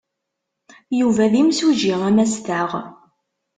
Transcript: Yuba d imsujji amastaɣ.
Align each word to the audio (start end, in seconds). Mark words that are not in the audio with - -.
Yuba 0.99 1.23
d 1.31 1.33
imsujji 1.41 1.93
amastaɣ. 2.07 2.71